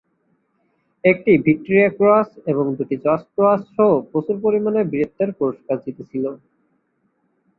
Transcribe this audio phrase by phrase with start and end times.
[1.03, 6.25] একটি Victoria Cross এবং দুটি জর্জ ক্রস সহ প্রচুর পরিমাণে বীরত্বের পুরস্কার জিতেছিল।